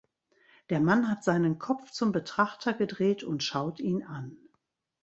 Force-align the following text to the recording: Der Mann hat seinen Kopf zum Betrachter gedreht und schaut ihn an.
Der 0.71 0.79
Mann 0.79 1.07
hat 1.09 1.23
seinen 1.23 1.59
Kopf 1.59 1.91
zum 1.91 2.11
Betrachter 2.11 2.73
gedreht 2.73 3.23
und 3.23 3.43
schaut 3.43 3.79
ihn 3.79 4.01
an. 4.01 4.35